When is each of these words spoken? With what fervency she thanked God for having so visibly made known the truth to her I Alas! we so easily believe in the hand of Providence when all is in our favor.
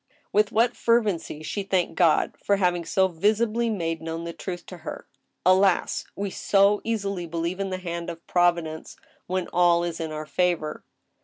With 0.33 0.51
what 0.51 0.75
fervency 0.75 1.43
she 1.43 1.61
thanked 1.61 1.93
God 1.93 2.35
for 2.43 2.55
having 2.55 2.85
so 2.85 3.07
visibly 3.07 3.69
made 3.69 4.01
known 4.01 4.23
the 4.23 4.33
truth 4.33 4.65
to 4.65 4.77
her 4.77 5.05
I 5.45 5.51
Alas! 5.51 6.05
we 6.15 6.31
so 6.31 6.81
easily 6.83 7.27
believe 7.27 7.59
in 7.59 7.69
the 7.69 7.77
hand 7.77 8.09
of 8.09 8.25
Providence 8.25 8.95
when 9.27 9.47
all 9.49 9.83
is 9.83 9.99
in 9.99 10.11
our 10.11 10.25
favor. 10.25 10.83